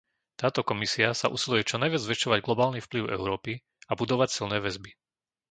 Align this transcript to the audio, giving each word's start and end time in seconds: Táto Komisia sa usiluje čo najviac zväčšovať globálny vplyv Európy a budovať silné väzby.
Táto 0.41 0.61
Komisia 0.71 1.09
sa 1.19 1.27
usiluje 1.35 1.61
čo 1.69 1.75
najviac 1.79 2.01
zväčšovať 2.03 2.39
globálny 2.47 2.79
vplyv 2.83 3.03
Európy 3.21 3.53
a 3.85 3.91
budovať 3.99 4.29
silné 4.33 4.57
väzby. 4.65 4.91